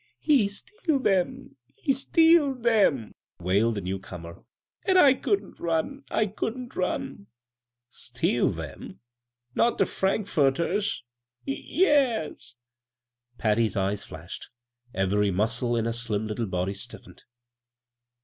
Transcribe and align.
"He 0.19 0.47
stealed 0.47 1.05
'em— 1.05 1.57
he 1.83 1.93
stealed 1.93 2.65
'em 2.65 3.11
I" 3.39 3.43
wailed 3.43 3.75
the 3.75 3.81
newcomer," 3.81 4.43
an' 4.87 4.97
I 4.97 5.13
couldn't 5.13 5.57
nm— 5.57 6.03
I 6.09 6.25
couldn't 6.25 6.75
run 6.75 7.27
I" 7.29 7.29
*' 7.59 7.89
Stealed 8.07 8.59
'em 8.59 8.81
t— 8.93 8.97
^not 9.55 9.77
de 9.77 9.85
frankfurters!"" 9.85 11.03
Y 11.47 11.55
yes." 11.63 12.55
Patty's 13.37 13.77
eyes 13.77 14.03
flashed. 14.03 14.49
Every 14.91 15.29
musde 15.29 15.77
in 15.77 15.85
her 15.85 15.93
slim 15.93 16.25
little 16.25 16.47
body 16.47 16.73
stiffened. 16.73 17.23